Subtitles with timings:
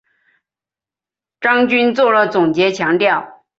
[1.39, 3.45] 张军作了总结强调